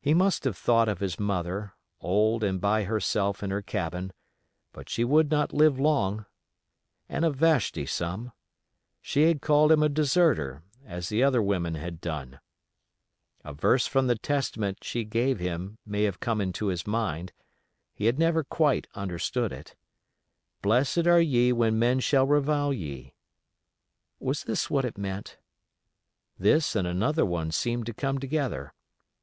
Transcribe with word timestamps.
He 0.00 0.14
must 0.14 0.44
have 0.44 0.56
thought 0.56 0.88
of 0.88 1.00
his 1.00 1.20
mother, 1.20 1.74
old 2.00 2.42
and 2.42 2.58
by 2.58 2.84
herself 2.84 3.42
in 3.42 3.50
her 3.50 3.60
cabin; 3.60 4.14
but 4.72 4.88
she 4.88 5.04
would 5.04 5.30
not 5.30 5.52
live 5.52 5.78
long; 5.78 6.24
and 7.10 7.26
of 7.26 7.36
Vashti 7.36 7.84
some. 7.84 8.32
She 9.02 9.24
had 9.24 9.42
called 9.42 9.70
him 9.70 9.82
a 9.82 9.90
deserter, 9.90 10.62
as 10.86 11.10
the 11.10 11.22
other 11.22 11.42
women 11.42 11.74
had 11.74 12.00
done. 12.00 12.40
A 13.44 13.52
verse 13.52 13.86
from 13.86 14.06
the 14.06 14.16
Testament 14.16 14.78
she 14.82 15.04
gave 15.04 15.40
him 15.40 15.76
may 15.84 16.04
have 16.04 16.20
come 16.20 16.40
into 16.40 16.68
his 16.68 16.86
mind; 16.86 17.34
he 17.92 18.06
had 18.06 18.18
never 18.18 18.44
quite 18.44 18.86
understood 18.94 19.52
it: 19.52 19.76
"Blessed 20.62 21.06
are 21.06 21.20
ye 21.20 21.52
when 21.52 21.78
men 21.78 22.00
shall 22.00 22.26
revile 22.26 22.72
ye." 22.72 23.12
Was 24.18 24.44
this 24.44 24.70
what 24.70 24.86
it 24.86 24.96
meant? 24.96 25.36
This 26.38 26.74
and 26.74 26.86
another 26.88 27.26
one 27.26 27.50
seemed 27.50 27.84
to 27.84 27.92
come 27.92 28.16
together. 28.18 28.72